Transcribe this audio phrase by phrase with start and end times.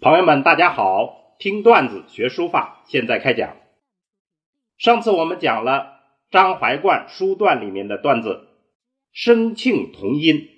[0.00, 1.34] 朋友们，大家好！
[1.40, 3.56] 听段子学书法，现在开讲。
[4.76, 5.98] 上次我们讲了
[6.30, 8.46] 张怀灌书段里面的段子
[9.10, 10.50] “声庆同音”，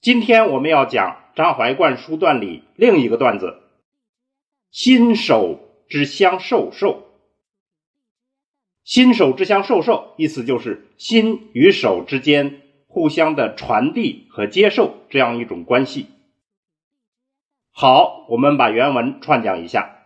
[0.00, 3.62] 今天我们要讲张怀灌书段里另一个段子
[4.70, 5.58] “心手
[5.88, 7.10] 之相授受”。
[8.86, 16.06] 心手之相授受，意思就是心与手之间互相的传递和接受这样一种关系。
[17.72, 19.96] 好，我们把原文串讲一下。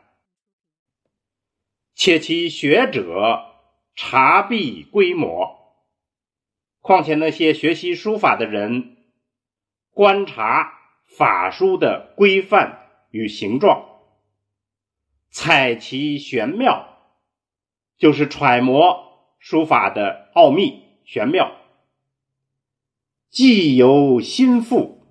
[1.94, 3.46] 且其学者
[3.94, 5.76] 察必规模，
[6.80, 8.96] 况且那些学习书法的人，
[9.90, 10.72] 观察
[11.06, 14.00] 法书的规范与形状，
[15.30, 16.98] 采其玄妙，
[17.96, 21.56] 就是揣摩书法的奥秘玄妙，
[23.30, 25.06] 既由心腹，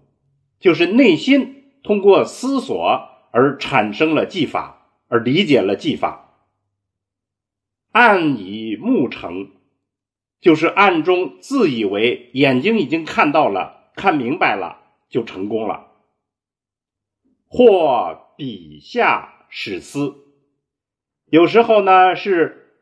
[0.59, 1.62] 就是内心。
[1.83, 6.21] 通过思索而产生了技法，而理解了技法。
[7.91, 9.51] 暗以目成，
[10.39, 15.91] 就是暗中自以为眼睛已经看到了、看明白了，就成功了。
[17.47, 20.15] 或笔下始思，
[21.25, 22.77] 有时候呢是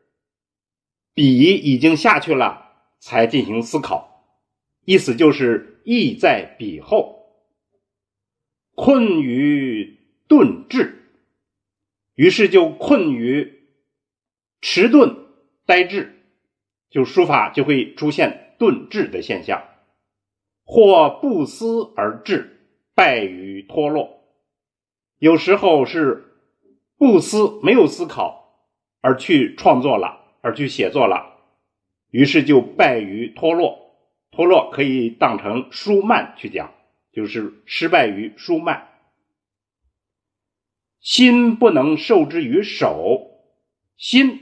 [1.12, 4.24] 笔已经下去了，才进行思考，
[4.86, 7.21] 意思就是意在笔后。
[8.74, 11.02] 困于顿滞，
[12.14, 13.64] 于是就困于
[14.60, 15.26] 迟钝
[15.66, 16.14] 呆滞，
[16.90, 19.62] 就书法就会出现顿滞的现象，
[20.64, 22.60] 或不思而滞，
[22.94, 24.20] 败于脱落。
[25.18, 26.24] 有时候是
[26.96, 28.66] 不思，没有思考
[29.00, 31.36] 而去创作了，而去写作了，
[32.10, 33.80] 于是就败于脱落。
[34.30, 36.72] 脱落可以当成书慢去讲。
[37.12, 38.88] 就是失败于书慢，
[41.00, 43.42] 心不能受之于手，
[43.96, 44.40] 心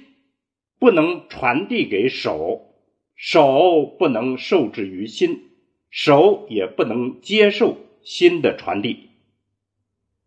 [0.78, 2.74] 不能传递给手，
[3.16, 5.50] 手不能受之于心，
[5.90, 9.10] 手也不能接受心的传递。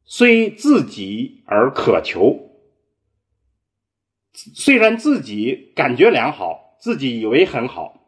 [0.03, 2.51] 虽自己而渴求，
[4.33, 8.05] 虽然自己感觉良好，自己以为很好，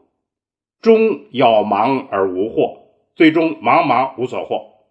[0.81, 2.84] 终杳茫而无获。
[3.15, 4.85] 最终茫茫无所获，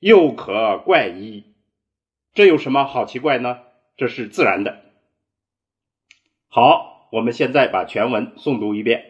[0.00, 1.54] 又可怪异，
[2.34, 3.60] 这有什么好奇怪呢？
[3.96, 4.84] 这是自然的。
[6.46, 9.04] 好，我们现在把全文诵读一遍。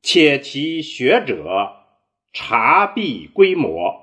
[0.00, 1.84] 且其学者
[2.32, 4.00] 察必规模，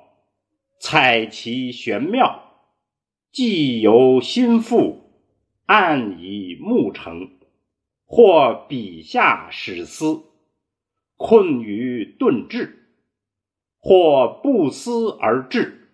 [0.79, 2.67] 采其玄妙，
[3.31, 5.09] 既由心腹，
[5.65, 7.31] 暗以目成，
[8.05, 10.34] 或笔下史思。
[11.17, 12.87] 困于顿滞，
[13.79, 15.89] 或不思而至，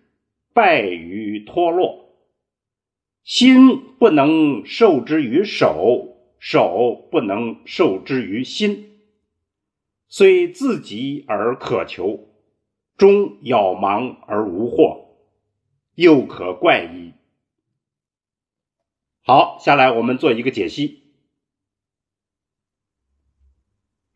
[0.52, 2.10] 败于脱落。
[3.22, 9.00] 心不能受之于手，手不能受之于心。
[10.08, 12.28] 虽自己而可求，
[12.96, 15.16] 终杳茫而无获，
[15.94, 17.12] 又可怪矣。
[19.22, 21.04] 好，下来我们做一个解析，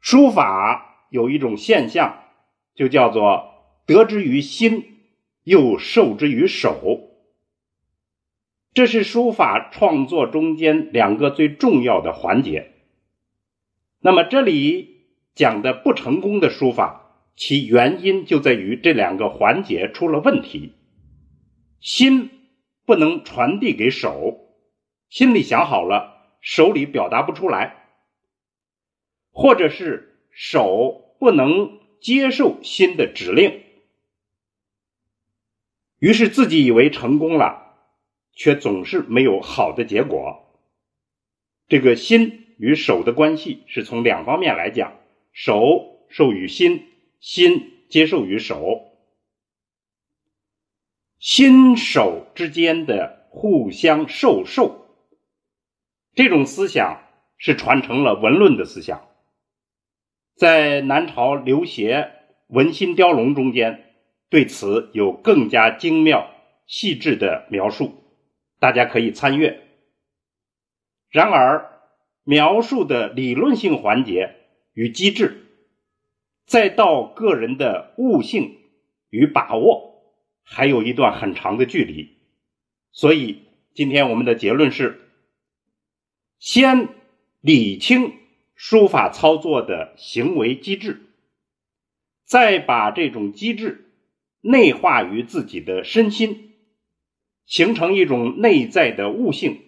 [0.00, 0.85] 书法。
[1.10, 2.24] 有一种现象，
[2.74, 3.54] 就叫做
[3.86, 4.84] 得之于心，
[5.44, 7.00] 又受之于手。
[8.74, 12.72] 这是书法创作中间两个最重要的环节。
[14.00, 20.74] 那么这里讲的不成功的书法，其原因就在于这两个环节出了问题：
[21.80, 22.30] 心
[22.84, 24.40] 不能传递给手，
[25.08, 27.86] 心里想好了，手里表达不出来，
[29.30, 30.12] 或者是。
[30.38, 33.62] 手不能接受新的指令，
[35.98, 37.74] 于是自己以为成功了，
[38.34, 40.60] 却总是没有好的结果。
[41.68, 44.98] 这个心与手的关系是从两方面来讲：
[45.32, 46.86] 手受于心，
[47.18, 48.92] 心接受于手，
[51.18, 54.86] 心手之间的互相授受，
[56.14, 57.02] 这种思想
[57.38, 59.08] 是传承了文论的思想。
[60.36, 61.94] 在南朝刘勰
[62.48, 63.94] 《文心雕龙》中间，
[64.28, 66.30] 对此有更加精妙
[66.66, 68.04] 细致的描述，
[68.60, 69.62] 大家可以参阅。
[71.08, 71.80] 然而，
[72.22, 74.34] 描述的理论性环节
[74.74, 75.46] 与机制，
[76.44, 78.58] 再到个人的悟性
[79.08, 80.02] 与把握，
[80.42, 82.18] 还有一段很长的距离。
[82.92, 85.00] 所以，今天我们的结论是：
[86.38, 86.90] 先
[87.40, 88.12] 理清。
[88.56, 91.02] 书法操作的行为机制，
[92.24, 93.92] 再把这种机制
[94.40, 96.54] 内化于自己的身心，
[97.44, 99.60] 形成一种内在的悟性。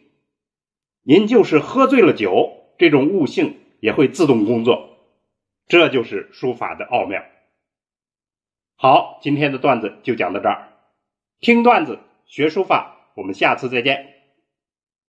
[1.02, 4.99] 您就是喝醉了酒，这种悟性也会自动工作。
[5.67, 7.23] 这就是书法的奥妙。
[8.75, 10.73] 好，今天的段子就讲到这儿。
[11.40, 14.18] 听段子学书法，我们下次再见。